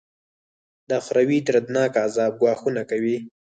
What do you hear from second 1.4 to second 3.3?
دردناکه عذاب ګواښونه کوي.